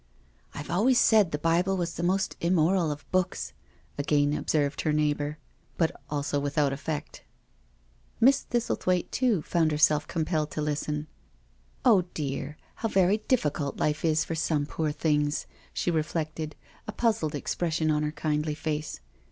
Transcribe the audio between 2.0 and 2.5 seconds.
most